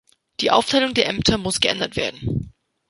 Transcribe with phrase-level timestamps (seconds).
[0.39, 2.51] Die Aufteilung der Ämter muss geändert werden.